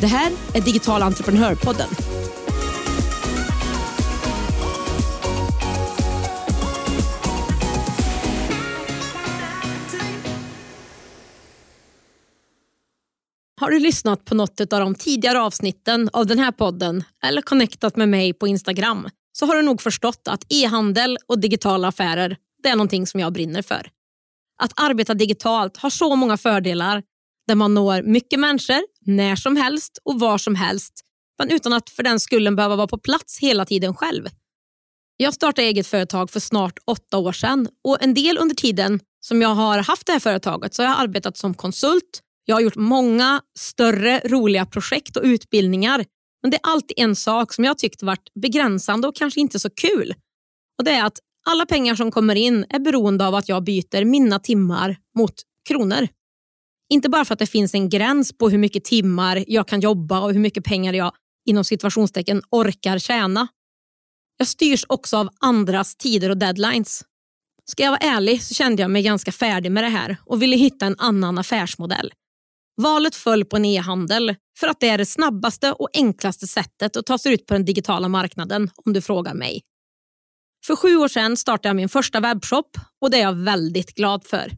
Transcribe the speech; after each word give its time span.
Det 0.00 0.06
här 0.06 0.32
är 0.54 0.60
Digital 0.60 1.02
entreprenörpodden. 1.02 1.88
Har 13.60 13.70
du 13.70 13.78
lyssnat 13.78 14.24
på 14.24 14.34
något 14.34 14.60
av 14.60 14.80
de 14.80 14.94
tidigare 14.94 15.40
avsnitten 15.40 16.10
av 16.12 16.26
den 16.26 16.38
här 16.38 16.52
podden 16.52 17.04
eller 17.24 17.42
connectat 17.42 17.96
med 17.96 18.08
mig 18.08 18.32
på 18.32 18.46
Instagram 18.46 19.08
så 19.32 19.46
har 19.46 19.56
du 19.56 19.62
nog 19.62 19.82
förstått 19.82 20.28
att 20.28 20.52
e-handel 20.52 21.18
och 21.26 21.40
digitala 21.40 21.88
affärer 21.88 22.36
det 22.62 22.68
är 22.68 22.76
någonting 22.76 23.06
som 23.06 23.20
jag 23.20 23.32
brinner 23.32 23.62
för. 23.62 23.90
Att 24.62 24.72
arbeta 24.76 25.14
digitalt 25.14 25.76
har 25.76 25.90
så 25.90 26.16
många 26.16 26.36
fördelar 26.36 27.02
där 27.46 27.54
man 27.54 27.74
når 27.74 28.02
mycket 28.02 28.40
människor 28.40 28.80
när 29.06 29.36
som 29.36 29.56
helst 29.56 29.98
och 30.04 30.20
var 30.20 30.38
som 30.38 30.54
helst 30.54 31.04
men 31.38 31.50
utan 31.50 31.72
att 31.72 31.90
för 31.90 32.02
den 32.02 32.20
skullen 32.20 32.56
behöva 32.56 32.76
vara 32.76 32.86
på 32.86 32.98
plats 32.98 33.38
hela 33.38 33.64
tiden 33.64 33.94
själv. 33.94 34.28
Jag 35.16 35.34
startade 35.34 35.66
eget 35.68 35.86
företag 35.86 36.30
för 36.30 36.40
snart 36.40 36.78
åtta 36.84 37.18
år 37.18 37.32
sedan 37.32 37.68
och 37.84 38.02
en 38.02 38.14
del 38.14 38.38
under 38.38 38.54
tiden 38.54 39.00
som 39.20 39.42
jag 39.42 39.54
har 39.54 39.78
haft 39.78 40.06
det 40.06 40.12
här 40.12 40.20
företaget 40.20 40.74
så 40.74 40.82
har 40.82 40.88
jag 40.88 41.00
arbetat 41.00 41.36
som 41.36 41.54
konsult. 41.54 42.22
Jag 42.44 42.56
har 42.56 42.60
gjort 42.60 42.76
många 42.76 43.40
större 43.58 44.20
roliga 44.24 44.66
projekt 44.66 45.16
och 45.16 45.24
utbildningar 45.24 46.04
men 46.42 46.50
det 46.50 46.56
är 46.56 46.70
alltid 46.70 46.98
en 46.98 47.16
sak 47.16 47.52
som 47.52 47.64
jag 47.64 47.78
tyckt 47.78 48.02
varit 48.02 48.34
begränsande 48.42 49.08
och 49.08 49.16
kanske 49.16 49.40
inte 49.40 49.60
så 49.60 49.70
kul. 49.70 50.14
Och 50.78 50.84
Det 50.84 50.90
är 50.90 51.04
att 51.04 51.18
alla 51.46 51.66
pengar 51.66 51.94
som 51.94 52.10
kommer 52.10 52.34
in 52.34 52.66
är 52.68 52.78
beroende 52.78 53.26
av 53.26 53.34
att 53.34 53.48
jag 53.48 53.64
byter 53.64 54.04
mina 54.04 54.38
timmar 54.38 54.96
mot 55.18 55.34
kronor. 55.68 56.08
Inte 56.92 57.08
bara 57.08 57.24
för 57.24 57.32
att 57.32 57.38
det 57.38 57.46
finns 57.46 57.74
en 57.74 57.88
gräns 57.88 58.32
på 58.38 58.50
hur 58.50 58.58
mycket 58.58 58.84
timmar 58.84 59.44
jag 59.46 59.68
kan 59.68 59.80
jobba 59.80 60.20
och 60.20 60.32
hur 60.32 60.40
mycket 60.40 60.64
pengar 60.64 60.92
jag 60.92 61.12
inom 61.46 61.64
situationstecken 61.64 62.42
orkar 62.50 62.98
tjäna. 62.98 63.48
Jag 64.36 64.48
styrs 64.48 64.84
också 64.88 65.16
av 65.16 65.28
andras 65.40 65.96
tider 65.96 66.30
och 66.30 66.36
deadlines. 66.36 67.04
Ska 67.64 67.82
jag 67.82 67.90
vara 67.90 68.00
ärlig 68.00 68.42
så 68.42 68.54
kände 68.54 68.82
jag 68.82 68.90
mig 68.90 69.02
ganska 69.02 69.32
färdig 69.32 69.72
med 69.72 69.84
det 69.84 69.88
här 69.88 70.16
och 70.24 70.42
ville 70.42 70.56
hitta 70.56 70.86
en 70.86 70.96
annan 70.98 71.38
affärsmodell. 71.38 72.12
Valet 72.76 73.14
föll 73.14 73.44
på 73.44 73.56
en 73.56 73.64
e-handel 73.64 74.36
för 74.58 74.68
att 74.68 74.80
det 74.80 74.88
är 74.88 74.98
det 74.98 75.06
snabbaste 75.06 75.72
och 75.72 75.88
enklaste 75.92 76.46
sättet 76.46 76.96
att 76.96 77.06
ta 77.06 77.18
sig 77.18 77.34
ut 77.34 77.46
på 77.46 77.54
den 77.54 77.64
digitala 77.64 78.08
marknaden 78.08 78.70
om 78.84 78.92
du 78.92 79.00
frågar 79.00 79.34
mig. 79.34 79.62
För 80.66 80.76
sju 80.76 80.96
år 80.96 81.08
sedan 81.08 81.36
startade 81.36 81.68
jag 81.68 81.76
min 81.76 81.88
första 81.88 82.20
webbshop 82.20 82.76
och 83.00 83.10
det 83.10 83.16
är 83.16 83.22
jag 83.22 83.36
väldigt 83.36 83.94
glad 83.94 84.24
för. 84.24 84.52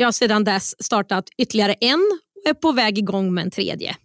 Jag 0.00 0.06
har 0.06 0.12
sedan 0.12 0.44
dess 0.44 0.84
startat 0.84 1.24
ytterligare 1.38 1.72
en 1.72 2.20
och 2.36 2.50
är 2.50 2.54
på 2.54 2.72
väg 2.72 2.98
igång 2.98 3.34
med 3.34 3.44
en 3.44 3.50
tredje. 3.50 3.96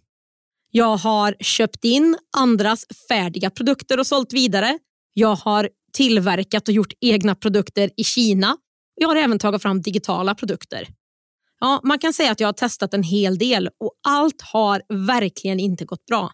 Jag 0.70 0.96
har 0.96 1.34
köpt 1.40 1.84
in 1.84 2.16
andras 2.36 2.84
färdiga 3.08 3.50
produkter 3.50 4.00
och 4.00 4.06
sålt 4.06 4.32
vidare. 4.32 4.78
Jag 5.12 5.36
har 5.36 5.68
tillverkat 5.92 6.68
och 6.68 6.74
gjort 6.74 6.92
egna 7.00 7.34
produkter 7.34 7.90
i 7.96 8.04
Kina. 8.04 8.56
Jag 8.94 9.08
har 9.08 9.16
även 9.16 9.38
tagit 9.38 9.62
fram 9.62 9.82
digitala 9.82 10.34
produkter. 10.34 10.88
Ja, 11.60 11.80
man 11.84 11.98
kan 11.98 12.12
säga 12.12 12.32
att 12.32 12.40
jag 12.40 12.48
har 12.48 12.52
testat 12.52 12.94
en 12.94 13.02
hel 13.02 13.38
del 13.38 13.68
och 13.80 13.92
allt 14.06 14.42
har 14.42 14.82
verkligen 14.88 15.60
inte 15.60 15.84
gått 15.84 16.06
bra. 16.06 16.30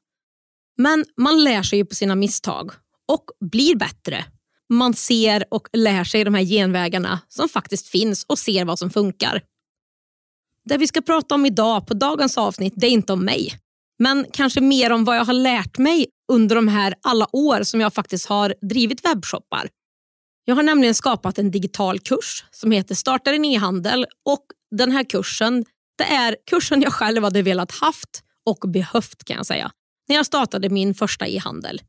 Men 0.78 1.04
man 1.16 1.44
lär 1.44 1.62
sig 1.62 1.78
ju 1.78 1.84
på 1.84 1.94
sina 1.94 2.14
misstag 2.14 2.72
och 3.08 3.24
blir 3.50 3.76
bättre. 3.76 4.24
Man 4.70 4.94
ser 4.94 5.44
och 5.50 5.68
lär 5.72 6.04
sig 6.04 6.24
de 6.24 6.34
här 6.34 6.44
genvägarna 6.44 7.20
som 7.28 7.48
faktiskt 7.48 7.88
finns 7.88 8.24
och 8.24 8.38
ser 8.38 8.64
vad 8.64 8.78
som 8.78 8.90
funkar. 8.90 9.42
Det 10.64 10.78
vi 10.78 10.86
ska 10.86 11.00
prata 11.00 11.34
om 11.34 11.46
idag 11.46 11.86
på 11.86 11.94
dagens 11.94 12.38
avsnitt 12.38 12.72
det 12.76 12.86
är 12.86 12.90
inte 12.90 13.12
om 13.12 13.24
mig, 13.24 13.58
men 13.98 14.26
kanske 14.32 14.60
mer 14.60 14.92
om 14.92 15.04
vad 15.04 15.16
jag 15.16 15.24
har 15.24 15.32
lärt 15.32 15.78
mig 15.78 16.06
under 16.32 16.56
de 16.56 16.68
här 16.68 16.94
alla 17.02 17.28
år 17.32 17.62
som 17.62 17.80
jag 17.80 17.94
faktiskt 17.94 18.26
har 18.26 18.54
drivit 18.62 19.04
webbshoppar. 19.04 19.68
Jag 20.44 20.54
har 20.54 20.62
nämligen 20.62 20.94
skapat 20.94 21.38
en 21.38 21.50
digital 21.50 21.98
kurs 21.98 22.44
som 22.50 22.70
heter 22.70 22.94
Starta 22.94 23.32
din 23.32 23.44
e-handel 23.44 24.06
och 24.24 24.44
den 24.70 24.92
här 24.92 25.04
kursen 25.04 25.64
det 25.98 26.04
är 26.04 26.36
kursen 26.50 26.82
jag 26.82 26.92
själv 26.92 27.24
hade 27.24 27.42
velat 27.42 27.72
haft 27.72 28.22
och 28.46 28.70
behövt 28.70 29.24
kan 29.24 29.36
jag 29.36 29.46
säga 29.46 29.70
när 30.08 30.16
jag 30.16 30.26
startade 30.26 30.68
min 30.68 30.94
första 30.94 31.26
e-handel. 31.26 31.80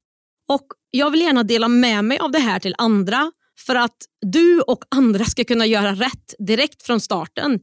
Och 0.52 0.68
Jag 0.90 1.12
vill 1.12 1.22
gärna 1.22 1.44
dela 1.44 1.68
med 1.68 2.06
mig 2.06 2.18
av 2.20 2.32
det 2.32 2.40
här 2.40 2.60
till 2.60 2.76
andra 2.78 3.32
för 3.66 3.76
att 3.76 3.98
du 4.22 4.62
och 4.62 4.84
andra 4.96 5.26
ska 5.26 5.44
kunna 5.44 5.66
göra 5.66 5.92
rätt 5.92 6.34
direkt 6.40 6.84
från 6.84 7.02
starten 7.02 7.60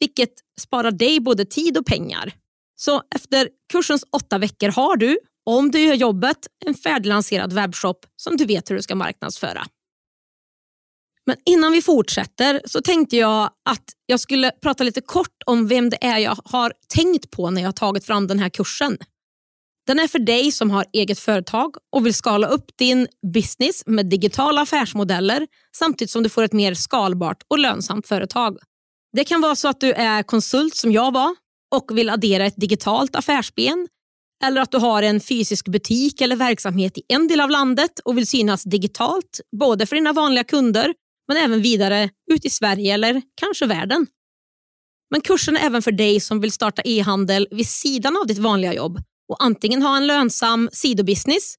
vilket 0.00 0.32
sparar 0.60 0.90
dig 0.90 1.20
både 1.20 1.44
tid 1.44 1.78
och 1.78 1.86
pengar. 1.86 2.34
Så 2.76 3.02
efter 3.14 3.48
kursens 3.72 4.04
åtta 4.12 4.38
veckor 4.38 4.68
har 4.68 4.96
du, 4.96 5.18
om 5.44 5.70
du 5.70 5.80
gör 5.80 5.94
jobbet, 5.94 6.46
en 6.66 6.74
färdiglanserad 6.74 7.52
webbshop 7.52 8.06
som 8.16 8.36
du 8.36 8.44
vet 8.44 8.70
hur 8.70 8.76
du 8.76 8.82
ska 8.82 8.94
marknadsföra. 8.94 9.66
Men 11.26 11.36
innan 11.46 11.72
vi 11.72 11.82
fortsätter 11.82 12.60
så 12.64 12.80
tänkte 12.80 13.16
jag 13.16 13.50
att 13.68 13.84
jag 14.06 14.20
skulle 14.20 14.50
prata 14.50 14.84
lite 14.84 15.00
kort 15.00 15.42
om 15.46 15.68
vem 15.68 15.90
det 15.90 16.04
är 16.04 16.18
jag 16.18 16.38
har 16.44 16.72
tänkt 16.88 17.30
på 17.30 17.50
när 17.50 17.60
jag 17.62 17.68
har 17.68 17.72
tagit 17.72 18.06
fram 18.06 18.26
den 18.26 18.38
här 18.38 18.48
kursen. 18.48 18.98
Den 19.86 19.98
är 19.98 20.08
för 20.08 20.18
dig 20.18 20.52
som 20.52 20.70
har 20.70 20.84
eget 20.92 21.18
företag 21.18 21.74
och 21.92 22.06
vill 22.06 22.14
skala 22.14 22.46
upp 22.46 22.64
din 22.78 23.06
business 23.34 23.82
med 23.86 24.06
digitala 24.06 24.60
affärsmodeller 24.60 25.46
samtidigt 25.76 26.10
som 26.10 26.22
du 26.22 26.28
får 26.28 26.42
ett 26.42 26.52
mer 26.52 26.74
skalbart 26.74 27.42
och 27.48 27.58
lönsamt 27.58 28.06
företag. 28.06 28.58
Det 29.16 29.24
kan 29.24 29.40
vara 29.40 29.56
så 29.56 29.68
att 29.68 29.80
du 29.80 29.92
är 29.92 30.22
konsult 30.22 30.74
som 30.74 30.92
jag 30.92 31.12
var 31.12 31.36
och 31.74 31.98
vill 31.98 32.10
addera 32.10 32.46
ett 32.46 32.56
digitalt 32.56 33.16
affärsben 33.16 33.88
eller 34.44 34.60
att 34.60 34.70
du 34.70 34.78
har 34.78 35.02
en 35.02 35.20
fysisk 35.20 35.68
butik 35.68 36.20
eller 36.20 36.36
verksamhet 36.36 36.98
i 36.98 37.02
en 37.08 37.28
del 37.28 37.40
av 37.40 37.50
landet 37.50 38.00
och 38.04 38.18
vill 38.18 38.26
synas 38.26 38.64
digitalt, 38.64 39.40
både 39.60 39.86
för 39.86 39.96
dina 39.96 40.12
vanliga 40.12 40.44
kunder 40.44 40.94
men 41.28 41.36
även 41.36 41.62
vidare 41.62 42.10
ut 42.32 42.44
i 42.44 42.50
Sverige 42.50 42.94
eller 42.94 43.22
kanske 43.34 43.66
världen. 43.66 44.06
Men 45.10 45.20
kursen 45.20 45.56
är 45.56 45.66
även 45.66 45.82
för 45.82 45.92
dig 45.92 46.20
som 46.20 46.40
vill 46.40 46.52
starta 46.52 46.82
e-handel 46.84 47.48
vid 47.50 47.66
sidan 47.66 48.16
av 48.16 48.26
ditt 48.26 48.38
vanliga 48.38 48.74
jobb 48.74 48.98
och 49.28 49.44
antingen 49.44 49.82
ha 49.82 49.96
en 49.96 50.06
lönsam 50.06 50.68
sidobusiness 50.72 51.54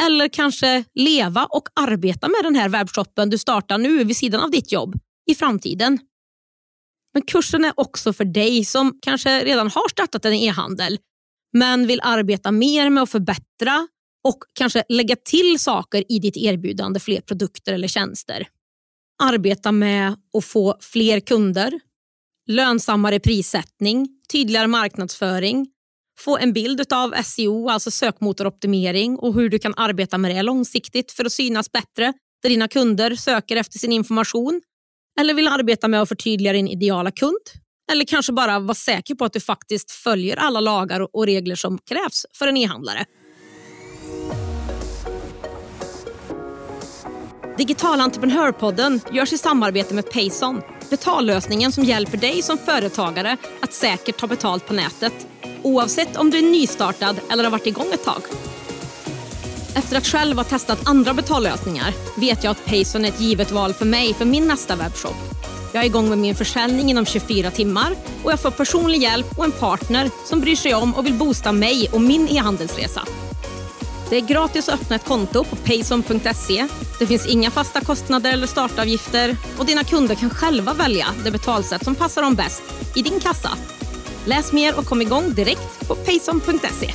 eller 0.00 0.28
kanske 0.28 0.84
leva 0.94 1.44
och 1.44 1.68
arbeta 1.74 2.28
med 2.28 2.40
den 2.42 2.54
här 2.54 2.68
webbshoppen 2.68 3.30
du 3.30 3.38
startar 3.38 3.78
nu 3.78 4.04
vid 4.04 4.16
sidan 4.16 4.40
av 4.40 4.50
ditt 4.50 4.72
jobb 4.72 4.94
i 5.30 5.34
framtiden. 5.34 5.98
Men 7.12 7.22
kursen 7.22 7.64
är 7.64 7.72
också 7.76 8.12
för 8.12 8.24
dig 8.24 8.64
som 8.64 8.98
kanske 9.02 9.44
redan 9.44 9.70
har 9.70 9.88
startat 9.88 10.24
en 10.24 10.32
e-handel 10.32 10.98
men 11.52 11.86
vill 11.86 12.00
arbeta 12.02 12.52
mer 12.52 12.90
med 12.90 13.02
att 13.02 13.10
förbättra 13.10 13.88
och 14.24 14.38
kanske 14.52 14.84
lägga 14.88 15.16
till 15.16 15.58
saker 15.58 16.04
i 16.08 16.18
ditt 16.18 16.36
erbjudande, 16.36 17.00
fler 17.00 17.20
produkter 17.20 17.72
eller 17.72 17.88
tjänster. 17.88 18.48
Arbeta 19.22 19.72
med 19.72 20.16
att 20.38 20.44
få 20.44 20.76
fler 20.80 21.20
kunder, 21.20 21.80
lönsammare 22.46 23.20
prissättning, 23.20 24.08
tydligare 24.32 24.66
marknadsföring, 24.66 25.68
få 26.18 26.38
en 26.38 26.52
bild 26.52 26.92
av 26.92 27.14
SEO, 27.22 27.68
alltså 27.68 27.90
sökmotoroptimering 27.90 29.18
och 29.18 29.34
hur 29.34 29.48
du 29.48 29.58
kan 29.58 29.74
arbeta 29.76 30.18
med 30.18 30.36
det 30.36 30.42
långsiktigt 30.42 31.12
för 31.12 31.24
att 31.24 31.32
synas 31.32 31.72
bättre 31.72 32.12
där 32.42 32.48
dina 32.50 32.68
kunder 32.68 33.14
söker 33.14 33.56
efter 33.56 33.78
sin 33.78 33.92
information 33.92 34.62
eller 35.20 35.34
vill 35.34 35.48
arbeta 35.48 35.88
med 35.88 36.02
att 36.02 36.08
förtydliga 36.08 36.52
din 36.52 36.68
ideala 36.68 37.10
kund 37.10 37.40
eller 37.92 38.04
kanske 38.04 38.32
bara 38.32 38.58
vara 38.58 38.74
säker 38.74 39.14
på 39.14 39.24
att 39.24 39.32
du 39.32 39.40
faktiskt 39.40 39.90
följer 39.90 40.36
alla 40.36 40.60
lagar 40.60 41.16
och 41.16 41.26
regler 41.26 41.54
som 41.54 41.78
krävs 41.78 42.26
för 42.34 42.46
en 42.46 42.56
e-handlare. 42.56 43.04
Digital 47.58 48.00
entreprenörpodden 48.00 49.00
görs 49.12 49.32
i 49.32 49.38
samarbete 49.38 49.94
med 49.94 50.10
Payson. 50.10 50.62
Betallösningen 50.90 51.72
som 51.72 51.84
hjälper 51.84 52.18
dig 52.18 52.42
som 52.42 52.58
företagare 52.58 53.36
att 53.60 53.72
säkert 53.72 54.16
ta 54.16 54.26
betalt 54.26 54.66
på 54.66 54.74
nätet. 54.74 55.26
Oavsett 55.62 56.16
om 56.16 56.30
du 56.30 56.38
är 56.38 56.42
nystartad 56.42 57.20
eller 57.30 57.44
har 57.44 57.50
varit 57.50 57.66
igång 57.66 57.92
ett 57.92 58.04
tag. 58.04 58.22
Efter 59.74 59.96
att 59.96 60.06
själv 60.06 60.36
ha 60.36 60.44
testat 60.44 60.88
andra 60.88 61.14
betallösningar 61.14 61.94
vet 62.16 62.44
jag 62.44 62.50
att 62.50 62.66
Payson 62.66 63.04
är 63.04 63.08
ett 63.08 63.20
givet 63.20 63.50
val 63.50 63.74
för 63.74 63.84
mig 63.84 64.14
för 64.14 64.24
min 64.24 64.46
nästa 64.46 64.76
webbshop. 64.76 65.16
Jag 65.72 65.82
är 65.82 65.86
igång 65.86 66.08
med 66.08 66.18
min 66.18 66.34
försäljning 66.34 66.90
inom 66.90 67.06
24 67.06 67.50
timmar 67.50 67.96
och 68.24 68.32
jag 68.32 68.40
får 68.40 68.50
personlig 68.50 69.02
hjälp 69.02 69.38
och 69.38 69.44
en 69.44 69.52
partner 69.52 70.10
som 70.24 70.40
bryr 70.40 70.56
sig 70.56 70.74
om 70.74 70.94
och 70.94 71.06
vill 71.06 71.14
boosta 71.14 71.52
mig 71.52 71.90
och 71.92 72.00
min 72.00 72.28
e-handelsresa. 72.28 73.02
Det 74.10 74.16
är 74.16 74.20
gratis 74.20 74.68
att 74.68 74.80
öppna 74.80 74.96
ett 74.96 75.04
konto 75.04 75.44
på 75.44 75.56
payson.se. 75.56 76.66
Det 76.98 77.06
finns 77.06 77.26
inga 77.26 77.50
fasta 77.50 77.80
kostnader 77.80 78.32
eller 78.32 78.46
startavgifter 78.46 79.36
och 79.58 79.66
dina 79.66 79.84
kunder 79.84 80.14
kan 80.14 80.30
själva 80.30 80.74
välja 80.74 81.06
det 81.24 81.30
betalsätt 81.30 81.84
som 81.84 81.94
passar 81.94 82.22
dem 82.22 82.34
bäst 82.34 82.62
i 82.96 83.02
din 83.02 83.20
kassa. 83.20 83.50
Läs 84.26 84.52
mer 84.52 84.78
och 84.78 84.84
kom 84.84 85.02
igång 85.02 85.34
direkt 85.34 85.88
på 85.88 85.94
payson.se. 85.94 86.90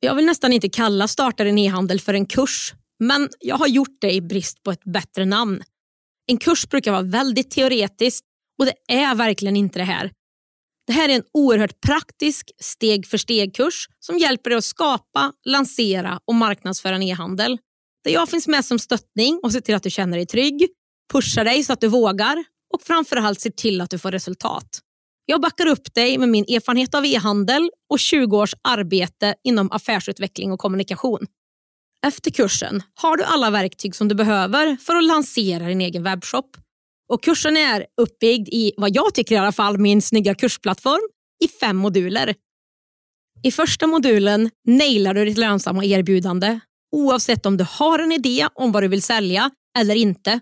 Jag 0.00 0.14
vill 0.14 0.26
nästan 0.26 0.52
inte 0.52 0.68
kalla 0.68 1.08
Starta 1.08 1.44
din 1.44 1.58
e-handel 1.58 2.00
för 2.00 2.14
en 2.14 2.26
kurs, 2.26 2.74
men 2.98 3.28
jag 3.40 3.56
har 3.56 3.66
gjort 3.66 4.00
det 4.00 4.12
i 4.12 4.20
brist 4.20 4.62
på 4.62 4.70
ett 4.70 4.84
bättre 4.84 5.24
namn. 5.24 5.62
En 6.26 6.38
kurs 6.38 6.68
brukar 6.68 6.92
vara 6.92 7.02
väldigt 7.02 7.50
teoretiskt 7.50 8.24
och 8.58 8.66
det 8.66 8.94
är 8.94 9.14
verkligen 9.14 9.56
inte 9.56 9.78
det 9.78 9.84
här. 9.84 10.10
Det 10.90 10.94
här 10.94 11.08
är 11.08 11.14
en 11.14 11.22
oerhört 11.32 11.80
praktisk 11.80 12.50
steg 12.60 13.06
för 13.06 13.18
steg-kurs 13.18 13.88
som 14.00 14.18
hjälper 14.18 14.50
dig 14.50 14.56
att 14.56 14.64
skapa, 14.64 15.32
lansera 15.44 16.20
och 16.24 16.34
marknadsföra 16.34 16.94
en 16.94 17.02
e-handel. 17.02 17.58
Där 18.04 18.10
jag 18.10 18.28
finns 18.28 18.48
med 18.48 18.64
som 18.64 18.78
stöttning 18.78 19.40
och 19.42 19.52
ser 19.52 19.60
till 19.60 19.74
att 19.74 19.82
du 19.82 19.90
känner 19.90 20.16
dig 20.16 20.26
trygg, 20.26 20.68
pushar 21.12 21.44
dig 21.44 21.64
så 21.64 21.72
att 21.72 21.80
du 21.80 21.88
vågar 21.88 22.44
och 22.74 22.82
framförallt 22.82 23.40
ser 23.40 23.50
till 23.50 23.80
att 23.80 23.90
du 23.90 23.98
får 23.98 24.10
resultat. 24.12 24.68
Jag 25.26 25.40
backar 25.40 25.66
upp 25.66 25.94
dig 25.94 26.18
med 26.18 26.28
min 26.28 26.44
erfarenhet 26.44 26.94
av 26.94 27.06
e-handel 27.06 27.70
och 27.90 27.98
20 27.98 28.36
års 28.36 28.54
arbete 28.62 29.34
inom 29.44 29.72
affärsutveckling 29.72 30.52
och 30.52 30.60
kommunikation. 30.60 31.26
Efter 32.06 32.30
kursen 32.30 32.82
har 32.94 33.16
du 33.16 33.24
alla 33.24 33.50
verktyg 33.50 33.96
som 33.96 34.08
du 34.08 34.14
behöver 34.14 34.76
för 34.76 34.96
att 34.96 35.04
lansera 35.04 35.66
din 35.66 35.80
egen 35.80 36.02
webbshop. 36.02 36.56
Och 37.10 37.22
kursen 37.22 37.56
är 37.56 37.86
uppbyggd 37.96 38.48
i, 38.48 38.72
vad 38.76 38.96
jag 38.96 39.14
tycker 39.14 39.34
i 39.34 39.38
alla 39.38 39.52
fall, 39.52 39.78
min 39.78 40.02
snygga 40.02 40.34
kursplattform 40.34 41.08
i 41.44 41.48
fem 41.48 41.76
moduler. 41.76 42.34
I 43.42 43.50
första 43.50 43.86
modulen 43.86 44.50
nailar 44.66 45.14
du 45.14 45.24
ditt 45.24 45.38
lönsamma 45.38 45.84
erbjudande 45.84 46.60
oavsett 46.96 47.46
om 47.46 47.56
du 47.56 47.66
har 47.68 47.98
en 47.98 48.12
idé 48.12 48.48
om 48.54 48.72
vad 48.72 48.82
du 48.82 48.88
vill 48.88 49.02
sälja 49.02 49.50
eller 49.78 49.94
inte. 49.94 50.40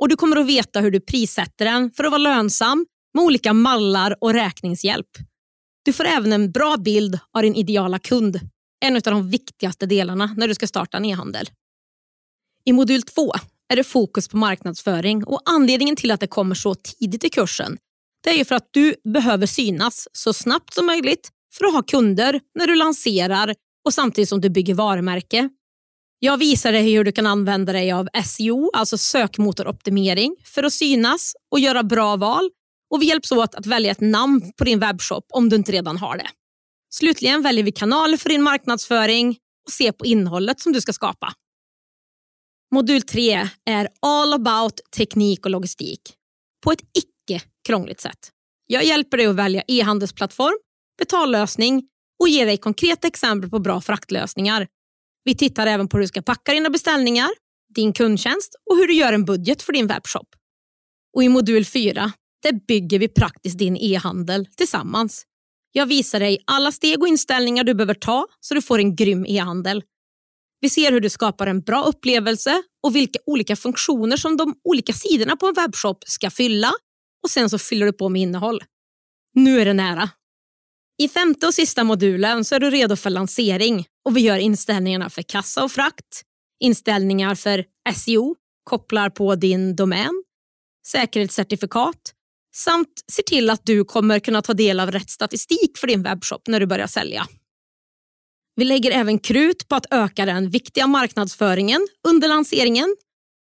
Och 0.00 0.08
Du 0.08 0.16
kommer 0.16 0.36
att 0.36 0.46
veta 0.46 0.80
hur 0.80 0.90
du 0.90 1.00
prissätter 1.00 1.64
den 1.64 1.90
för 1.90 2.04
att 2.04 2.10
vara 2.10 2.18
lönsam 2.18 2.86
med 3.14 3.24
olika 3.24 3.52
mallar 3.52 4.16
och 4.20 4.32
räkningshjälp. 4.32 5.10
Du 5.84 5.92
får 5.92 6.04
även 6.04 6.32
en 6.32 6.52
bra 6.52 6.76
bild 6.76 7.18
av 7.36 7.42
din 7.42 7.54
ideala 7.54 7.98
kund, 7.98 8.40
en 8.84 8.96
av 8.96 9.02
de 9.02 9.30
viktigaste 9.30 9.86
delarna 9.86 10.34
när 10.36 10.48
du 10.48 10.54
ska 10.54 10.66
starta 10.66 10.96
en 10.96 11.04
e-handel. 11.04 11.50
I 12.64 12.72
modul 12.72 13.02
2 13.02 13.32
är 13.72 13.76
det 13.76 13.84
fokus 13.84 14.28
på 14.28 14.36
marknadsföring 14.36 15.24
och 15.24 15.40
anledningen 15.44 15.96
till 15.96 16.10
att 16.10 16.20
det 16.20 16.26
kommer 16.26 16.54
så 16.54 16.74
tidigt 16.74 17.24
i 17.24 17.30
kursen 17.30 17.78
det 18.22 18.30
är 18.30 18.34
ju 18.34 18.44
för 18.44 18.54
att 18.54 18.68
du 18.70 18.94
behöver 19.04 19.46
synas 19.46 20.08
så 20.12 20.32
snabbt 20.32 20.74
som 20.74 20.86
möjligt 20.86 21.30
för 21.54 21.64
att 21.64 21.72
ha 21.72 21.82
kunder 21.82 22.40
när 22.58 22.66
du 22.66 22.74
lanserar 22.74 23.54
och 23.84 23.94
samtidigt 23.94 24.28
som 24.28 24.40
du 24.40 24.50
bygger 24.50 24.74
varumärke. 24.74 25.48
Jag 26.18 26.38
visar 26.38 26.72
dig 26.72 26.92
hur 26.92 27.04
du 27.04 27.12
kan 27.12 27.26
använda 27.26 27.72
dig 27.72 27.92
av 27.92 28.08
SEO, 28.24 28.70
alltså 28.74 28.98
sökmotoroptimering, 28.98 30.36
för 30.44 30.62
att 30.62 30.72
synas 30.72 31.32
och 31.50 31.60
göra 31.60 31.82
bra 31.82 32.16
val 32.16 32.50
och 32.94 33.02
vi 33.02 33.06
hjälps 33.06 33.32
åt 33.32 33.54
att 33.54 33.66
välja 33.66 33.90
ett 33.90 34.00
namn 34.00 34.52
på 34.58 34.64
din 34.64 34.78
webbshop 34.78 35.26
om 35.28 35.48
du 35.48 35.56
inte 35.56 35.72
redan 35.72 35.96
har 35.96 36.16
det. 36.16 36.28
Slutligen 36.90 37.42
väljer 37.42 37.64
vi 37.64 37.72
kanaler 37.72 38.16
för 38.16 38.28
din 38.28 38.42
marknadsföring 38.42 39.36
och 39.66 39.72
ser 39.72 39.92
på 39.92 40.04
innehållet 40.04 40.60
som 40.60 40.72
du 40.72 40.80
ska 40.80 40.92
skapa. 40.92 41.32
Modul 42.74 43.02
3 43.02 43.48
är 43.64 43.88
all 44.00 44.32
about 44.32 44.80
teknik 44.96 45.44
och 45.44 45.50
logistik 45.50 46.00
på 46.64 46.72
ett 46.72 46.80
icke 46.80 47.44
krångligt 47.66 48.00
sätt. 48.00 48.30
Jag 48.66 48.84
hjälper 48.84 49.16
dig 49.16 49.26
att 49.26 49.36
välja 49.36 49.62
e-handelsplattform, 49.68 50.58
betallösning 50.98 51.88
och 52.20 52.28
ger 52.28 52.46
dig 52.46 52.56
konkreta 52.56 53.06
exempel 53.06 53.50
på 53.50 53.58
bra 53.58 53.80
fraktlösningar. 53.80 54.66
Vi 55.24 55.34
tittar 55.34 55.66
även 55.66 55.88
på 55.88 55.96
hur 55.96 56.02
du 56.02 56.08
ska 56.08 56.22
packa 56.22 56.52
dina 56.52 56.70
beställningar, 56.70 57.28
din 57.74 57.92
kundtjänst 57.92 58.54
och 58.70 58.76
hur 58.76 58.86
du 58.86 58.94
gör 58.94 59.12
en 59.12 59.24
budget 59.24 59.62
för 59.62 59.72
din 59.72 59.86
webbshop. 59.86 60.28
Och 61.16 61.22
I 61.22 61.28
modul 61.28 61.64
4 61.64 62.12
där 62.42 62.52
bygger 62.68 62.98
vi 62.98 63.08
praktiskt 63.08 63.58
din 63.58 63.76
e-handel 63.76 64.46
tillsammans. 64.46 65.26
Jag 65.72 65.86
visar 65.86 66.20
dig 66.20 66.38
alla 66.46 66.72
steg 66.72 67.02
och 67.02 67.08
inställningar 67.08 67.64
du 67.64 67.74
behöver 67.74 67.94
ta 67.94 68.26
så 68.40 68.54
du 68.54 68.62
får 68.62 68.78
en 68.78 68.96
grym 68.96 69.26
e-handel. 69.26 69.82
Vi 70.62 70.70
ser 70.70 70.92
hur 70.92 71.00
du 71.00 71.10
skapar 71.10 71.46
en 71.46 71.60
bra 71.60 71.84
upplevelse 71.84 72.62
och 72.82 72.96
vilka 72.96 73.18
olika 73.26 73.56
funktioner 73.56 74.16
som 74.16 74.36
de 74.36 74.54
olika 74.64 74.92
sidorna 74.92 75.36
på 75.36 75.46
en 75.46 75.54
webbshop 75.54 76.04
ska 76.06 76.30
fylla 76.30 76.72
och 77.24 77.30
sen 77.30 77.50
så 77.50 77.58
fyller 77.58 77.86
du 77.86 77.92
på 77.92 78.08
med 78.08 78.22
innehåll. 78.22 78.64
Nu 79.34 79.60
är 79.60 79.64
det 79.64 79.72
nära. 79.72 80.10
I 80.98 81.08
femte 81.08 81.46
och 81.46 81.54
sista 81.54 81.84
modulen 81.84 82.44
så 82.44 82.54
är 82.54 82.60
du 82.60 82.70
redo 82.70 82.96
för 82.96 83.10
lansering 83.10 83.86
och 84.04 84.16
vi 84.16 84.20
gör 84.20 84.38
inställningarna 84.38 85.10
för 85.10 85.22
kassa 85.22 85.64
och 85.64 85.72
frakt, 85.72 86.22
inställningar 86.60 87.34
för 87.34 87.64
SEO, 87.94 88.36
kopplar 88.64 89.10
på 89.10 89.34
din 89.34 89.76
domän, 89.76 90.22
säkerhetscertifikat 90.86 92.12
samt 92.54 92.88
ser 93.12 93.22
till 93.22 93.50
att 93.50 93.66
du 93.66 93.84
kommer 93.84 94.18
kunna 94.18 94.42
ta 94.42 94.54
del 94.54 94.80
av 94.80 94.90
rätt 94.90 95.10
statistik 95.10 95.78
för 95.78 95.86
din 95.86 96.02
webbshop 96.02 96.48
när 96.48 96.60
du 96.60 96.66
börjar 96.66 96.86
sälja. 96.86 97.26
Vi 98.62 98.66
lägger 98.66 98.90
även 98.90 99.18
krut 99.18 99.68
på 99.68 99.74
att 99.74 99.86
öka 99.90 100.26
den 100.26 100.50
viktiga 100.50 100.86
marknadsföringen 100.86 101.86
under 102.08 102.28
lanseringen 102.28 102.96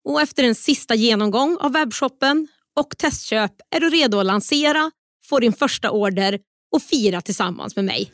och 0.10 0.22
efter 0.22 0.44
en 0.44 0.56
sista 0.56 0.96
genomgång 0.96 1.58
av 1.60 1.72
webbshoppen 1.72 2.48
och 2.80 2.98
testköp 2.98 3.52
är 3.76 3.80
du 3.80 3.90
redo 3.90 4.20
att 4.20 4.26
lansera, 4.26 4.92
få 5.30 5.40
din 5.40 5.54
första 5.54 5.92
order 5.92 6.40
och 6.72 6.82
fira 6.82 7.22
tillsammans 7.22 7.76
med 7.76 7.86
mig. 7.86 8.12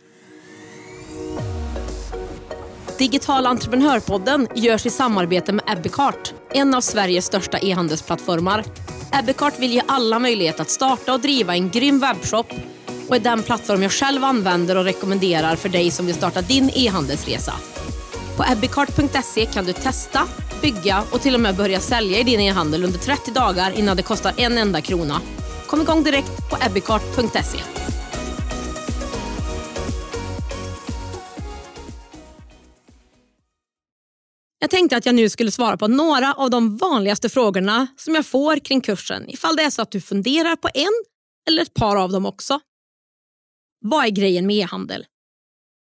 Digital 2.98 3.46
entreprenörpodden 3.46 4.48
görs 4.56 4.86
i 4.86 4.90
samarbete 4.90 5.54
med 5.54 5.66
Ebbecart, 5.68 6.34
en 6.54 6.74
av 6.74 6.82
Sveriges 6.82 7.26
största 7.26 7.60
e-handelsplattformar 7.60 8.64
Ebbecart 9.14 9.60
vill 9.60 9.74
ge 9.74 9.82
alla 9.88 10.20
möjlighet 10.20 10.60
att 10.60 10.70
starta 10.70 11.14
och 11.14 11.20
driva 11.20 11.54
en 11.54 11.70
grym 11.70 12.00
webbshop 12.00 12.54
och 13.10 13.16
är 13.16 13.20
den 13.20 13.44
plattform 13.44 13.84
jag 13.84 13.92
själv 13.92 14.24
använder 14.24 14.78
och 14.78 14.84
rekommenderar 14.84 15.56
för 15.56 15.70
dig 15.70 15.92
som 15.92 16.06
vill 16.06 16.16
starta 16.16 16.42
din 16.42 16.70
e-handelsresa. 16.74 17.54
På 18.38 18.44
ebbicart.se 18.52 19.46
kan 19.46 19.66
du 19.66 19.74
testa, 19.74 20.28
bygga 20.62 21.04
och 21.12 21.22
till 21.22 21.36
och 21.36 21.42
med 21.42 21.56
börja 21.56 21.80
sälja 21.80 22.20
i 22.20 22.24
din 22.24 22.40
e-handel 22.40 22.84
under 22.84 23.00
30 23.00 23.32
dagar 23.32 23.72
innan 23.72 23.98
det 23.98 24.04
kostar 24.04 24.34
en 24.38 24.58
enda 24.58 24.82
krona. 24.82 25.22
Kom 25.68 25.82
igång 25.82 26.04
direkt 26.04 26.50
på 26.50 26.58
ebbicart.se. 26.66 27.60
Jag 34.60 34.70
tänkte 34.70 34.98
att 34.98 35.06
jag 35.06 35.16
nu 35.16 35.30
skulle 35.30 35.52
svara 35.52 35.78
på 35.78 35.88
några 35.88 36.34
av 36.34 36.50
de 36.50 36.78
vanligaste 36.78 37.30
frågorna 37.30 37.88
som 37.98 38.16
jag 38.16 38.26
får 38.26 38.60
kring 38.60 38.82
kursen 38.82 39.30
ifall 39.30 39.56
det 39.56 39.64
är 39.64 39.70
så 39.70 39.82
att 39.82 39.92
du 39.92 40.02
funderar 40.02 40.56
på 40.56 40.70
en 40.74 41.04
eller 41.48 41.62
ett 41.62 41.74
par 41.74 41.96
av 41.96 42.12
dem 42.12 42.26
också. 42.26 42.60
Vad 43.80 44.06
är 44.06 44.10
grejen 44.10 44.48
med 44.48 44.56
e-handel? 44.56 45.06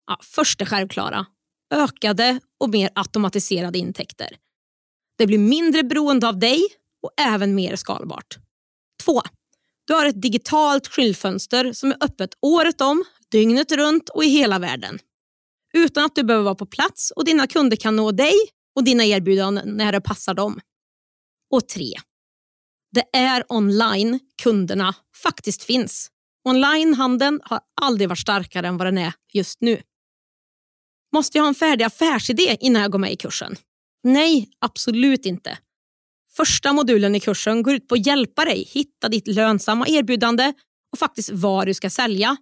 Ja, 0.07 0.19
först 0.23 0.59
det 0.59 0.67
självklara. 0.67 1.26
Ökade 1.75 2.40
och 2.61 2.71
mer 2.71 2.90
automatiserade 2.95 3.78
intäkter. 3.78 4.37
Det 5.19 5.26
blir 5.26 5.38
mindre 5.38 5.83
beroende 5.83 6.28
av 6.28 6.38
dig 6.38 6.62
och 7.02 7.11
även 7.21 7.55
mer 7.55 7.76
skalbart. 7.76 8.38
2. 9.05 9.23
Du 9.87 9.95
har 9.95 10.07
ett 10.07 10.23
digitalt 10.23 10.87
skyltfönster 10.87 11.73
som 11.73 11.90
är 11.90 11.97
öppet 12.00 12.31
året 12.40 12.81
om, 12.81 13.05
dygnet 13.31 13.73
runt 13.73 14.09
och 14.09 14.25
i 14.25 14.28
hela 14.28 14.59
världen. 14.59 14.99
Utan 15.75 16.05
att 16.05 16.14
du 16.14 16.23
behöver 16.23 16.45
vara 16.45 16.55
på 16.55 16.67
plats 16.67 17.11
och 17.11 17.25
dina 17.25 17.47
kunder 17.47 17.76
kan 17.76 17.97
nå 17.97 18.12
dig 18.12 18.35
och 18.76 18.85
dina 18.85 19.05
erbjudanden 19.05 19.76
när 19.76 19.93
det 19.93 20.00
passar 20.00 20.35
dem. 20.35 20.61
Och 21.50 21.69
tre, 21.69 21.95
det 22.93 23.05
är 23.12 23.45
online 23.49 24.21
kunderna 24.43 24.95
faktiskt 25.23 25.62
finns. 25.62 26.11
Onlinehandeln 26.49 27.40
har 27.45 27.61
aldrig 27.81 28.09
varit 28.09 28.19
starkare 28.19 28.69
än 28.69 28.76
vad 28.76 28.87
den 28.87 28.99
är 28.99 29.12
just 29.33 29.61
nu. 29.61 29.83
Måste 31.12 31.38
jag 31.38 31.43
ha 31.43 31.49
en 31.49 31.55
färdig 31.55 31.85
affärsidé 31.85 32.57
innan 32.61 32.83
jag 32.83 32.93
går 32.93 32.99
med 32.99 33.12
i 33.12 33.17
kursen? 33.17 33.57
Nej, 34.05 34.50
absolut 34.59 35.26
inte. 35.26 35.59
Första 36.37 36.73
modulen 36.73 37.14
i 37.14 37.21
kursen 37.21 37.62
går 37.62 37.75
ut 37.75 37.88
på 37.88 37.95
att 37.95 38.07
hjälpa 38.07 38.45
dig 38.45 38.64
hitta 38.64 39.09
ditt 39.09 39.26
lönsamma 39.26 39.88
erbjudande 39.88 40.52
och 40.93 40.99
faktiskt 40.99 41.31
vad 41.33 41.67
du 41.67 41.75
ska 41.75 41.90
sälja. 41.90 42.37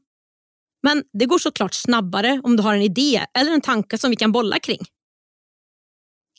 Men 0.83 1.05
det 1.13 1.27
går 1.27 1.39
såklart 1.39 1.75
snabbare 1.75 2.41
om 2.45 2.57
du 2.57 2.63
har 2.63 2.75
en 2.75 2.83
idé 2.83 3.27
eller 3.39 3.53
en 3.53 3.61
tanke 3.61 3.99
som 3.99 4.11
vi 4.11 4.17
kan 4.17 4.33
bolla 4.33 4.59
kring. 4.59 4.81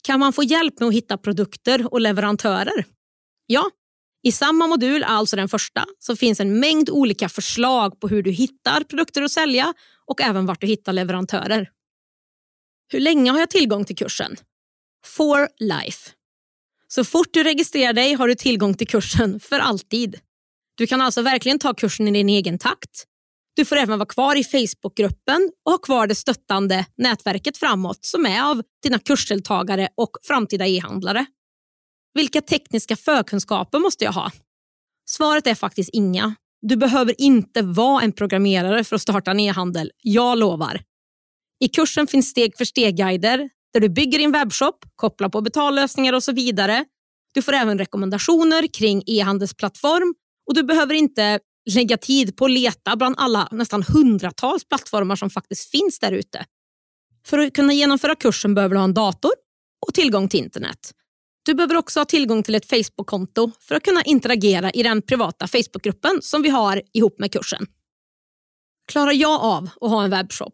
Kan 0.01 0.19
man 0.19 0.33
få 0.33 0.43
hjälp 0.43 0.79
med 0.79 0.87
att 0.87 0.93
hitta 0.93 1.17
produkter 1.17 1.93
och 1.93 2.01
leverantörer? 2.01 2.85
Ja, 3.45 3.69
i 4.23 4.31
samma 4.31 4.67
modul, 4.67 5.03
alltså 5.03 5.35
den 5.35 5.49
första, 5.49 5.85
så 5.99 6.15
finns 6.15 6.39
en 6.39 6.59
mängd 6.59 6.89
olika 6.89 7.29
förslag 7.29 7.99
på 7.99 8.07
hur 8.07 8.23
du 8.23 8.31
hittar 8.31 8.83
produkter 8.83 9.21
att 9.21 9.31
sälja 9.31 9.73
och 10.05 10.21
även 10.21 10.45
vart 10.45 10.61
du 10.61 10.67
hittar 10.67 10.93
leverantörer. 10.93 11.69
Hur 12.91 12.99
länge 12.99 13.31
har 13.31 13.39
jag 13.39 13.49
tillgång 13.49 13.85
till 13.85 13.95
kursen? 13.95 14.35
For 15.05 15.49
life. 15.59 16.11
Så 16.87 17.03
fort 17.03 17.27
du 17.31 17.43
registrerar 17.43 17.93
dig 17.93 18.13
har 18.13 18.27
du 18.27 18.35
tillgång 18.35 18.73
till 18.73 18.87
kursen 18.87 19.39
för 19.39 19.59
alltid. 19.59 20.19
Du 20.75 20.87
kan 20.87 21.01
alltså 21.01 21.21
verkligen 21.21 21.59
ta 21.59 21.73
kursen 21.73 22.07
i 22.07 22.11
din 22.11 22.29
egen 22.29 22.59
takt. 22.59 23.05
Du 23.55 23.65
får 23.65 23.75
även 23.75 23.99
vara 23.99 24.07
kvar 24.07 24.35
i 24.35 24.43
Facebookgruppen 24.43 25.51
och 25.65 25.71
ha 25.71 25.77
kvar 25.77 26.07
det 26.07 26.15
stöttande 26.15 26.85
nätverket 26.97 27.57
framåt 27.57 28.05
som 28.05 28.25
är 28.25 28.41
av 28.41 28.63
dina 28.83 28.99
kursdeltagare 28.99 29.89
och 29.97 30.11
framtida 30.23 30.67
e-handlare. 30.67 31.25
Vilka 32.17 32.41
tekniska 32.41 32.95
förkunskaper 32.95 33.79
måste 33.79 34.03
jag 34.03 34.11
ha? 34.11 34.31
Svaret 35.09 35.47
är 35.47 35.55
faktiskt 35.55 35.89
inga. 35.93 36.35
Du 36.61 36.75
behöver 36.75 37.21
inte 37.21 37.61
vara 37.61 38.03
en 38.03 38.11
programmerare 38.11 38.83
för 38.83 38.95
att 38.95 39.01
starta 39.01 39.31
en 39.31 39.39
e-handel, 39.39 39.91
jag 40.01 40.37
lovar. 40.37 40.81
I 41.59 41.67
kursen 41.67 42.07
finns 42.07 42.29
steg 42.29 42.57
för 42.57 42.65
steg-guider 42.65 43.49
där 43.73 43.79
du 43.79 43.89
bygger 43.89 44.19
din 44.19 44.31
webbshop, 44.31 44.85
kopplar 44.95 45.29
på 45.29 45.41
betallösningar 45.41 46.13
och 46.13 46.23
så 46.23 46.31
vidare. 46.31 46.85
Du 47.33 47.41
får 47.41 47.53
även 47.53 47.77
rekommendationer 47.77 48.67
kring 48.67 49.03
e-handelsplattform 49.05 50.15
och 50.47 50.55
du 50.55 50.63
behöver 50.63 50.93
inte 50.93 51.39
lägga 51.69 51.97
tid 51.97 52.37
på 52.37 52.45
att 52.45 52.51
leta 52.51 52.95
bland 52.95 53.15
alla 53.17 53.47
nästan 53.51 53.83
hundratals 53.83 54.67
plattformar 54.67 55.15
som 55.15 55.29
faktiskt 55.29 55.71
finns 55.71 55.99
där 55.99 56.11
ute. 56.11 56.45
För 57.25 57.37
att 57.37 57.53
kunna 57.53 57.73
genomföra 57.73 58.15
kursen 58.15 58.55
behöver 58.55 58.75
du 58.75 58.79
ha 58.79 58.85
en 58.85 58.93
dator 58.93 59.31
och 59.87 59.93
tillgång 59.93 60.29
till 60.29 60.39
internet. 60.39 60.93
Du 61.47 61.53
behöver 61.53 61.75
också 61.75 61.99
ha 61.99 62.05
tillgång 62.05 62.43
till 62.43 62.55
ett 62.55 62.69
Facebook-konto 62.69 63.51
för 63.59 63.75
att 63.75 63.83
kunna 63.83 64.03
interagera 64.03 64.71
i 64.71 64.83
den 64.83 65.01
privata 65.01 65.47
Facebookgruppen 65.47 66.21
som 66.21 66.41
vi 66.41 66.49
har 66.49 66.81
ihop 66.93 67.19
med 67.19 67.31
kursen. 67.31 67.67
Klarar 68.91 69.11
jag 69.11 69.41
av 69.41 69.69
att 69.81 69.89
ha 69.89 70.03
en 70.03 70.09
webbshop? 70.09 70.53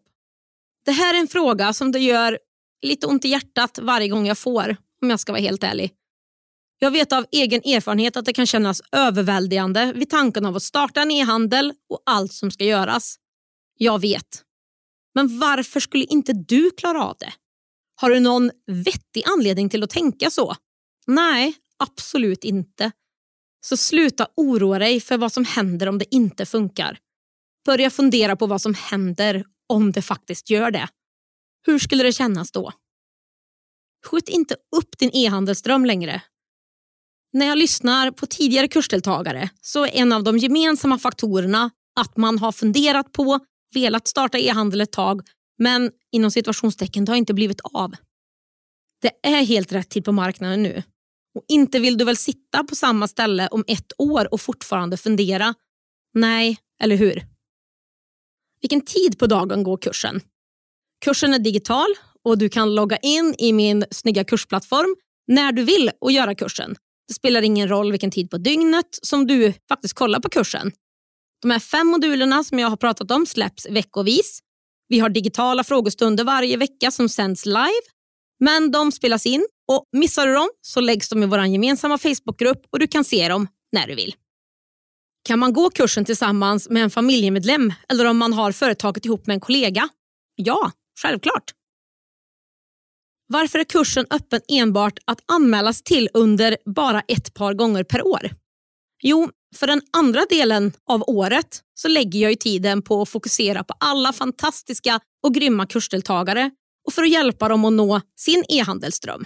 Det 0.84 0.92
här 0.92 1.14
är 1.14 1.18
en 1.18 1.28
fråga 1.28 1.72
som 1.72 1.92
det 1.92 1.98
gör 1.98 2.38
lite 2.82 3.06
ont 3.06 3.24
i 3.24 3.28
hjärtat 3.28 3.78
varje 3.82 4.08
gång 4.08 4.26
jag 4.26 4.38
får, 4.38 4.76
om 5.02 5.10
jag 5.10 5.20
ska 5.20 5.32
vara 5.32 5.42
helt 5.42 5.64
ärlig. 5.64 5.92
Jag 6.78 6.90
vet 6.90 7.12
av 7.12 7.26
egen 7.32 7.60
erfarenhet 7.64 8.16
att 8.16 8.24
det 8.24 8.32
kan 8.32 8.46
kännas 8.46 8.82
överväldigande 8.92 9.92
vid 9.94 10.10
tanken 10.10 10.46
av 10.46 10.56
att 10.56 10.62
starta 10.62 11.02
en 11.02 11.10
e-handel 11.10 11.72
och 11.88 12.02
allt 12.06 12.32
som 12.32 12.50
ska 12.50 12.64
göras. 12.64 13.16
Jag 13.78 14.00
vet. 14.00 14.42
Men 15.14 15.38
varför 15.38 15.80
skulle 15.80 16.04
inte 16.04 16.32
du 16.32 16.70
klara 16.70 17.04
av 17.04 17.16
det? 17.20 17.32
Har 18.00 18.10
du 18.10 18.20
någon 18.20 18.50
vettig 18.66 19.22
anledning 19.26 19.68
till 19.68 19.82
att 19.82 19.90
tänka 19.90 20.30
så? 20.30 20.56
Nej, 21.06 21.54
absolut 21.78 22.44
inte. 22.44 22.92
Så 23.66 23.76
sluta 23.76 24.26
oroa 24.36 24.78
dig 24.78 25.00
för 25.00 25.18
vad 25.18 25.32
som 25.32 25.44
händer 25.44 25.88
om 25.88 25.98
det 25.98 26.14
inte 26.14 26.46
funkar. 26.46 26.98
Börja 27.64 27.90
fundera 27.90 28.36
på 28.36 28.46
vad 28.46 28.62
som 28.62 28.74
händer 28.74 29.44
om 29.68 29.92
det 29.92 30.02
faktiskt 30.02 30.50
gör 30.50 30.70
det. 30.70 30.88
Hur 31.66 31.78
skulle 31.78 32.02
det 32.02 32.12
kännas 32.12 32.50
då? 32.52 32.72
Skjut 34.06 34.28
inte 34.28 34.56
upp 34.76 34.98
din 34.98 35.10
e-handelsdröm 35.12 35.84
längre. 35.84 36.22
När 37.32 37.46
jag 37.46 37.58
lyssnar 37.58 38.10
på 38.10 38.26
tidigare 38.26 38.68
kursdeltagare 38.68 39.50
så 39.60 39.84
är 39.84 39.90
en 39.90 40.12
av 40.12 40.24
de 40.24 40.38
gemensamma 40.38 40.98
faktorerna 40.98 41.70
att 42.00 42.16
man 42.16 42.38
har 42.38 42.52
funderat 42.52 43.12
på, 43.12 43.40
velat 43.74 44.08
starta 44.08 44.38
e-handel 44.38 44.80
ett 44.80 44.92
tag 44.92 45.22
men 45.58 45.90
inom 46.12 46.30
situationstecken 46.30 47.04
det 47.04 47.12
har 47.12 47.16
inte 47.16 47.34
blivit 47.34 47.60
av. 47.60 47.94
Det 49.02 49.28
är 49.28 49.44
helt 49.44 49.72
rätt 49.72 49.90
tid 49.90 50.04
på 50.04 50.12
marknaden 50.12 50.62
nu. 50.62 50.82
Och 51.34 51.44
inte 51.48 51.78
vill 51.78 51.98
du 51.98 52.04
väl 52.04 52.16
sitta 52.16 52.64
på 52.64 52.74
samma 52.74 53.08
ställe 53.08 53.48
om 53.48 53.64
ett 53.66 53.92
år 53.98 54.32
och 54.32 54.40
fortfarande 54.40 54.96
fundera? 54.96 55.54
Nej, 56.14 56.58
eller 56.82 56.96
hur? 56.96 57.22
Vilken 58.60 58.80
tid 58.80 59.18
på 59.18 59.26
dagen 59.26 59.62
går 59.62 59.76
kursen? 59.76 60.20
Kursen 61.04 61.34
är 61.34 61.38
digital 61.38 61.94
och 62.24 62.38
du 62.38 62.48
kan 62.48 62.74
logga 62.74 62.96
in 62.96 63.34
i 63.38 63.52
min 63.52 63.84
snygga 63.90 64.24
kursplattform 64.24 64.96
när 65.26 65.52
du 65.52 65.64
vill 65.64 65.90
och 66.00 66.12
göra 66.12 66.34
kursen. 66.34 66.76
Det 67.08 67.14
spelar 67.14 67.42
ingen 67.42 67.68
roll 67.68 67.90
vilken 67.90 68.10
tid 68.10 68.30
på 68.30 68.38
dygnet 68.38 68.98
som 69.02 69.26
du 69.26 69.52
faktiskt 69.68 69.94
kollar 69.94 70.20
på 70.20 70.28
kursen. 70.28 70.72
De 71.42 71.50
här 71.50 71.58
fem 71.58 71.86
modulerna 71.86 72.44
som 72.44 72.58
jag 72.58 72.68
har 72.68 72.76
pratat 72.76 73.10
om 73.10 73.26
släpps 73.26 73.66
veckovis. 73.70 74.40
Vi 74.88 74.98
har 74.98 75.08
digitala 75.08 75.64
frågestunder 75.64 76.24
varje 76.24 76.56
vecka 76.56 76.90
som 76.90 77.08
sänds 77.08 77.46
live. 77.46 77.84
Men 78.40 78.70
de 78.70 78.92
spelas 78.92 79.26
in 79.26 79.46
och 79.68 79.84
missar 79.92 80.26
du 80.26 80.32
dem 80.32 80.48
så 80.60 80.80
läggs 80.80 81.08
de 81.08 81.22
i 81.22 81.26
vår 81.26 81.44
gemensamma 81.44 81.98
Facebookgrupp 81.98 82.62
och 82.72 82.78
du 82.78 82.86
kan 82.86 83.04
se 83.04 83.28
dem 83.28 83.48
när 83.72 83.86
du 83.86 83.94
vill. 83.94 84.14
Kan 85.24 85.38
man 85.38 85.52
gå 85.52 85.70
kursen 85.70 86.04
tillsammans 86.04 86.70
med 86.70 86.82
en 86.82 86.90
familjemedlem 86.90 87.72
eller 87.88 88.04
om 88.04 88.18
man 88.18 88.32
har 88.32 88.52
företaget 88.52 89.04
ihop 89.04 89.26
med 89.26 89.34
en 89.34 89.40
kollega? 89.40 89.88
Ja, 90.36 90.72
självklart. 91.02 91.52
Varför 93.26 93.58
är 93.58 93.64
kursen 93.64 94.06
öppen 94.10 94.40
enbart 94.48 94.98
att 95.04 95.18
anmälas 95.26 95.82
till 95.82 96.08
under 96.14 96.56
bara 96.64 97.00
ett 97.00 97.34
par 97.34 97.54
gånger 97.54 97.84
per 97.84 98.06
år? 98.06 98.30
Jo, 99.02 99.30
för 99.56 99.66
den 99.66 99.80
andra 99.96 100.24
delen 100.30 100.72
av 100.88 101.04
året 101.06 101.62
så 101.74 101.88
lägger 101.88 102.20
jag 102.20 102.30
ju 102.30 102.36
tiden 102.36 102.82
på 102.82 103.02
att 103.02 103.08
fokusera 103.08 103.64
på 103.64 103.74
alla 103.80 104.12
fantastiska 104.12 105.00
och 105.22 105.34
grymma 105.34 105.66
kursdeltagare 105.66 106.50
och 106.86 106.92
för 106.92 107.02
att 107.02 107.10
hjälpa 107.10 107.48
dem 107.48 107.64
att 107.64 107.72
nå 107.72 108.00
sin 108.16 108.44
e-handelsdröm. 108.48 109.24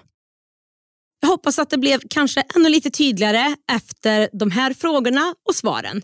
Jag 1.28 1.32
hoppas 1.32 1.58
att 1.58 1.70
det 1.70 1.78
blev 1.78 2.00
kanske 2.10 2.44
ännu 2.56 2.68
lite 2.68 2.90
tydligare 2.90 3.56
efter 3.72 4.28
de 4.32 4.50
här 4.50 4.74
frågorna 4.74 5.34
och 5.48 5.54
svaren. 5.54 6.02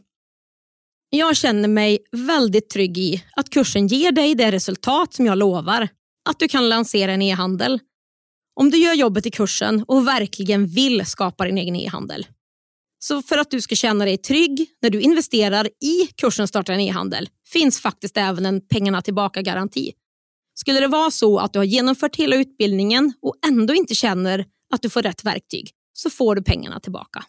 Jag 1.11 1.37
känner 1.37 1.69
mig 1.69 1.99
väldigt 2.13 2.71
trygg 2.71 2.99
i 2.99 3.25
att 3.37 3.51
kursen 3.51 3.87
ger 3.87 4.13
dig 4.13 4.35
det 4.35 4.53
resultat 4.53 5.15
som 5.15 5.27
jag 5.27 5.39
lovar. 5.39 5.89
Att 6.29 6.39
du 6.39 6.49
kan 6.49 6.69
lansera 6.69 7.13
en 7.13 7.23
e-handel. 7.23 7.81
Om 8.61 8.71
du 8.71 8.79
gör 8.79 8.95
jobbet 8.95 9.27
i 9.27 9.31
kursen 9.31 9.85
och 9.89 10.09
verkligen 10.09 10.67
vill 10.67 11.07
skapa 11.07 11.45
din 11.45 11.59
egen 11.59 11.77
e-handel. 11.77 12.27
Så 12.99 13.23
för 13.23 13.39
att 13.39 13.51
du 13.51 13.61
ska 13.61 13.75
känna 13.75 14.05
dig 14.05 14.19
trygg 14.19 14.67
när 14.83 14.91
du 14.91 15.01
investerar 15.01 15.67
i 15.67 16.07
kursen 16.17 16.49
Starta 16.49 16.73
en 16.73 16.81
e-handel 16.81 17.29
finns 17.53 17.81
faktiskt 17.81 18.17
även 18.17 18.47
en 18.47 18.67
pengarna 18.67 19.03
tillbaka-garanti. 19.03 19.93
Skulle 20.55 20.81
det 20.81 20.89
vara 20.89 21.11
så 21.11 21.39
att 21.39 21.53
du 21.53 21.59
har 21.59 21.65
genomfört 21.65 22.17
hela 22.17 22.37
utbildningen 22.37 23.13
och 23.23 23.35
ändå 23.47 23.75
inte 23.75 23.95
känner 23.95 24.47
att 24.75 24.83
du 24.83 24.91
får 24.91 25.03
rätt 25.03 25.25
verktyg 25.25 25.71
så 25.93 26.11
får 26.11 26.35
du 26.35 26.43
pengarna 26.43 26.81
tillbaka. 26.81 27.25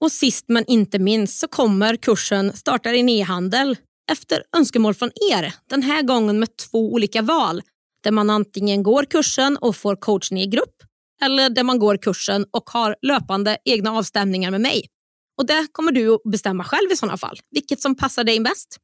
Och 0.00 0.12
sist 0.12 0.44
men 0.48 0.64
inte 0.66 0.98
minst 0.98 1.38
så 1.38 1.48
kommer 1.48 1.96
kursen 1.96 2.52
Starta 2.56 2.90
din 2.90 3.08
e-handel 3.08 3.76
efter 4.10 4.42
önskemål 4.56 4.94
från 4.94 5.10
er. 5.32 5.54
Den 5.66 5.82
här 5.82 6.02
gången 6.02 6.38
med 6.38 6.56
två 6.56 6.92
olika 6.92 7.22
val 7.22 7.62
där 8.02 8.10
man 8.10 8.30
antingen 8.30 8.82
går 8.82 9.04
kursen 9.04 9.56
och 9.56 9.76
får 9.76 9.96
coachning 9.96 10.42
i 10.42 10.46
grupp 10.46 10.82
eller 11.22 11.50
där 11.50 11.62
man 11.62 11.78
går 11.78 11.96
kursen 11.96 12.46
och 12.50 12.70
har 12.70 12.96
löpande 13.02 13.58
egna 13.64 13.92
avstämningar 13.92 14.50
med 14.50 14.60
mig. 14.60 14.86
Och 15.38 15.46
Det 15.46 15.66
kommer 15.72 15.92
du 15.92 16.14
att 16.14 16.22
bestämma 16.22 16.64
själv 16.64 16.92
i 16.92 16.96
sådana 16.96 17.16
fall, 17.16 17.40
vilket 17.50 17.80
som 17.80 17.96
passar 17.96 18.24
dig 18.24 18.40
bäst. 18.40 18.76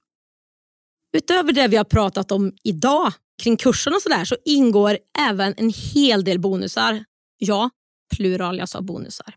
Utöver 1.16 1.52
det 1.52 1.68
vi 1.68 1.76
har 1.76 1.84
pratat 1.84 2.32
om 2.32 2.52
idag 2.64 3.12
kring 3.42 3.56
kursen 3.56 3.94
och 3.94 4.02
sådär 4.02 4.24
så 4.24 4.36
ingår 4.44 4.98
även 5.18 5.54
en 5.56 5.72
hel 5.94 6.24
del 6.24 6.38
bonusar. 6.38 7.04
Ja, 7.38 7.70
plural, 8.16 8.58
jag 8.58 8.68
sa 8.68 8.82
bonusar. 8.82 9.34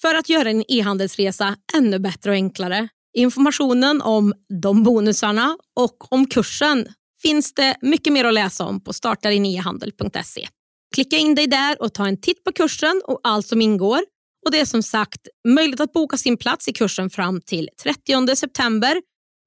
För 0.00 0.14
att 0.14 0.28
göra 0.28 0.44
din 0.44 0.64
e-handelsresa 0.68 1.56
ännu 1.74 1.98
bättre 1.98 2.30
och 2.30 2.34
enklare. 2.34 2.88
Informationen 3.16 4.02
om 4.02 4.34
de 4.62 4.82
bonusarna 4.82 5.56
och 5.76 6.12
om 6.12 6.26
kursen 6.26 6.86
finns 7.22 7.54
det 7.54 7.76
mycket 7.82 8.12
mer 8.12 8.24
att 8.24 8.34
läsa 8.34 8.64
om 8.64 8.84
på 8.84 8.92
startarinehandel.se. 8.92 10.48
Klicka 10.94 11.16
in 11.16 11.34
dig 11.34 11.46
där 11.46 11.82
och 11.82 11.94
ta 11.94 12.06
en 12.06 12.20
titt 12.20 12.44
på 12.44 12.52
kursen 12.52 13.02
och 13.04 13.20
allt 13.22 13.46
som 13.46 13.62
ingår. 13.62 14.00
Och 14.46 14.52
Det 14.52 14.60
är 14.60 14.64
som 14.64 14.82
sagt 14.82 15.28
möjligt 15.48 15.80
att 15.80 15.92
boka 15.92 16.16
sin 16.16 16.36
plats 16.36 16.68
i 16.68 16.72
kursen 16.72 17.10
fram 17.10 17.40
till 17.40 17.68
30 17.82 18.36
september 18.36 19.02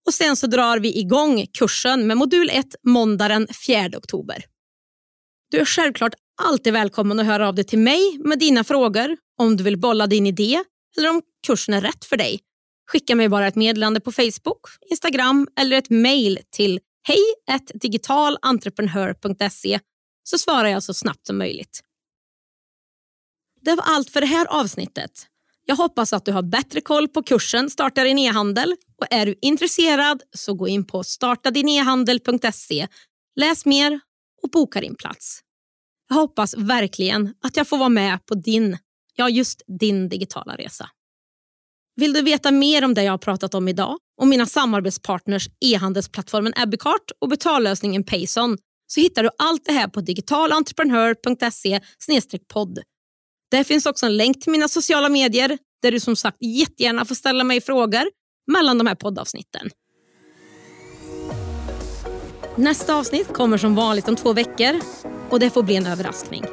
och 0.07 0.13
sen 0.13 0.35
så 0.35 0.47
drar 0.47 0.79
vi 0.79 0.99
igång 0.99 1.45
kursen 1.59 2.07
med 2.07 2.17
modul 2.17 2.49
1 2.49 2.65
måndagen 2.87 3.47
4 3.67 3.97
oktober. 3.97 4.45
Du 5.51 5.59
är 5.59 5.65
självklart 5.65 6.13
alltid 6.41 6.73
välkommen 6.73 7.19
att 7.19 7.25
höra 7.25 7.47
av 7.47 7.55
dig 7.55 7.65
till 7.65 7.79
mig 7.79 8.17
med 8.19 8.39
dina 8.39 8.63
frågor 8.63 9.17
om 9.37 9.57
du 9.57 9.63
vill 9.63 9.77
bolla 9.77 10.07
din 10.07 10.27
idé 10.27 10.63
eller 10.97 11.09
om 11.09 11.21
kursen 11.47 11.73
är 11.73 11.81
rätt 11.81 12.05
för 12.05 12.17
dig. 12.17 12.39
Skicka 12.91 13.15
mig 13.15 13.29
bara 13.29 13.47
ett 13.47 13.55
meddelande 13.55 13.99
på 13.99 14.11
Facebook, 14.11 14.61
Instagram 14.89 15.47
eller 15.59 15.77
ett 15.77 15.89
mejl 15.89 16.39
till 16.51 16.79
hej 17.07 17.19
digitalentreprenör.se 17.73 19.79
så 20.23 20.37
svarar 20.37 20.69
jag 20.69 20.83
så 20.83 20.93
snabbt 20.93 21.27
som 21.27 21.37
möjligt. 21.37 21.81
Det 23.61 23.75
var 23.75 23.83
allt 23.83 24.09
för 24.09 24.21
det 24.21 24.27
här 24.27 24.45
avsnittet. 24.45 25.11
Jag 25.65 25.75
hoppas 25.75 26.13
att 26.13 26.25
du 26.25 26.31
har 26.31 26.43
bättre 26.43 26.81
koll 26.81 27.07
på 27.07 27.23
kursen 27.23 27.69
Starta 27.69 28.03
din 28.03 28.19
e-handel 28.19 28.75
och 28.97 29.07
är 29.09 29.25
du 29.25 29.35
intresserad 29.41 30.21
så 30.37 30.53
gå 30.53 30.67
in 30.67 30.87
på 30.87 31.03
startadinehandel.se, 31.03 32.87
läs 33.35 33.65
mer 33.65 33.99
och 34.43 34.49
boka 34.49 34.81
din 34.81 34.95
plats. 34.95 35.41
Jag 36.11 36.15
hoppas 36.15 36.55
verkligen 36.57 37.33
att 37.41 37.57
jag 37.57 37.67
får 37.67 37.77
vara 37.77 37.89
med 37.89 38.25
på 38.25 38.35
din, 38.35 38.77
ja 39.15 39.29
just 39.29 39.61
din 39.79 40.09
digitala 40.09 40.55
resa. 40.55 40.89
Vill 41.95 42.13
du 42.13 42.21
veta 42.21 42.51
mer 42.51 42.85
om 42.85 42.93
det 42.93 43.03
jag 43.03 43.13
har 43.13 43.17
pratat 43.17 43.53
om 43.53 43.67
idag 43.67 43.97
och 44.21 44.27
mina 44.27 44.45
samarbetspartners 44.45 45.49
e-handelsplattformen 45.65 46.53
Abicart 46.55 47.11
och 47.21 47.29
betallösningen 47.29 48.03
Payson 48.03 48.57
så 48.87 49.01
hittar 49.01 49.23
du 49.23 49.29
allt 49.37 49.65
det 49.65 49.71
här 49.71 49.87
på 49.87 50.01
digitalentreprenör.se 50.01 51.79
podd. 52.53 52.79
Där 53.51 53.63
finns 53.63 53.85
också 53.85 54.05
en 54.05 54.17
länk 54.17 54.41
till 54.41 54.51
mina 54.51 54.67
sociala 54.67 55.09
medier 55.09 55.57
där 55.81 55.91
du 55.91 55.99
som 55.99 56.15
sagt 56.15 56.37
jättegärna 56.41 57.05
får 57.05 57.15
ställa 57.15 57.43
mig 57.43 57.61
frågor 57.61 58.03
mellan 58.51 58.77
de 58.77 58.87
här 58.87 58.95
poddavsnitten. 58.95 59.69
Nästa 62.57 62.95
avsnitt 62.95 63.33
kommer 63.33 63.57
som 63.57 63.75
vanligt 63.75 64.07
om 64.07 64.15
två 64.15 64.33
veckor 64.33 64.79
och 65.31 65.39
det 65.39 65.49
får 65.49 65.63
bli 65.63 65.75
en 65.75 65.87
överraskning. 65.87 66.43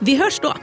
Vi 0.00 0.16
hörs 0.16 0.40
då! 0.40 0.54